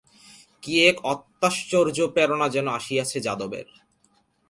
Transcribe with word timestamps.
কী 0.63 0.73
এক 0.89 0.97
অত্যাশ্চর্য 1.05 1.97
প্রেরণা 2.07 2.47
যেন 2.49 2.67
আসিয়াছে 2.67 3.17
যাদবের। 3.19 3.67